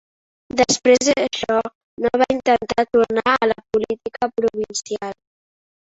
[0.61, 1.57] Després d'això
[2.05, 5.17] no va intentar tornar a la política provincial.